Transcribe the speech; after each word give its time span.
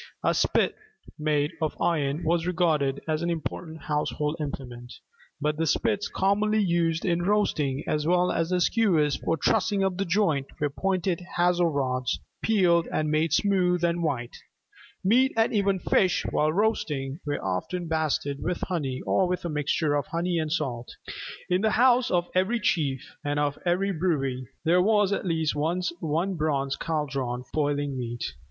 A 0.23 0.33
spit 0.33 0.73
(bir), 0.73 0.79
made 1.19 1.51
of 1.61 1.79
iron, 1.79 2.23
was 2.23 2.47
regarded 2.47 3.01
as 3.07 3.21
an 3.21 3.29
important 3.29 3.81
household 3.83 4.35
implement. 4.39 4.91
But 5.39 5.57
the 5.57 5.67
spits 5.67 6.07
commonly 6.07 6.57
used 6.57 7.05
in 7.05 7.21
roasting, 7.21 7.83
as 7.85 8.07
well 8.07 8.31
as 8.31 8.49
the 8.49 8.59
skewers 8.61 9.17
for 9.17 9.37
trussing 9.37 9.83
up 9.85 9.97
the 9.97 10.05
joint, 10.05 10.47
were 10.59 10.71
pointed 10.71 11.21
hazel 11.37 11.67
rods, 11.67 12.19
peeled 12.41 12.87
and 12.91 13.11
made 13.11 13.31
smooth 13.31 13.83
and 13.83 14.01
white. 14.01 14.35
Meat, 15.03 15.33
and 15.37 15.53
even 15.53 15.77
fish, 15.77 16.25
while 16.31 16.51
roasting, 16.51 17.19
were 17.23 17.37
often 17.45 17.87
basted 17.87 18.39
with 18.41 18.61
honey 18.61 19.01
or 19.05 19.27
with 19.27 19.45
a 19.45 19.49
mixture 19.49 19.93
of 19.93 20.07
honey 20.07 20.39
and 20.39 20.51
salt. 20.51 20.89
In 21.47 21.61
the 21.61 21.69
house 21.77 22.09
of 22.09 22.27
every 22.33 22.59
chief 22.59 23.05
and 23.23 23.39
of 23.39 23.59
every 23.67 23.91
brewy 23.91 24.45
(see 24.45 24.45
p. 24.45 24.45
119 24.63 24.63
below) 24.63 24.63
there 24.73 24.81
was 24.81 25.13
at 25.13 25.27
least 25.27 25.53
one 25.99 26.33
bronze 26.33 26.75
Caldron 26.75 27.43
for 27.53 27.71
boiling 27.75 27.95
meat. 27.95 28.23